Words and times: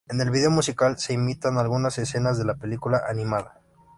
En 0.09 0.19
el 0.19 0.31
vídeo 0.31 0.49
musical 0.49 0.97
se 0.97 1.13
imitan 1.13 1.59
algunas 1.59 1.99
escenas 1.99 2.39
de 2.39 2.45
la 2.45 2.55
película 2.55 3.03
animada. 3.07 3.61